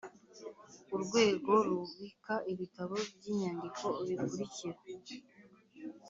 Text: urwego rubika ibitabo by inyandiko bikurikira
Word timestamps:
urwego 0.95 1.53
rubika 1.67 2.35
ibitabo 2.51 2.95
by 3.15 3.25
inyandiko 3.33 3.85
bikurikira 4.07 4.79